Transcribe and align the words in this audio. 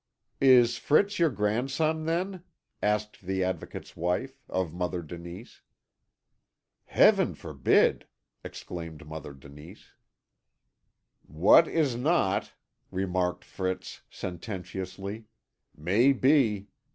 "Is 0.41 0.77
Fritz 0.79 1.19
your 1.19 1.29
grandson, 1.29 2.05
then?" 2.07 2.41
asked 2.81 3.21
the 3.21 3.43
Advocate's 3.43 3.95
wife, 3.95 4.43
of 4.49 4.73
Mother 4.73 5.03
Denise. 5.03 5.61
"Heaven 6.85 7.35
forbid!" 7.35 8.07
exclaimed 8.43 9.05
Mother 9.07 9.31
Denise. 9.35 9.91
"What 11.27 11.67
is 11.67 11.95
not," 11.95 12.53
remarked 12.89 13.45
Fritz 13.45 14.01
sententiously, 14.09 15.25
"may 15.77 16.13
be. 16.13 16.69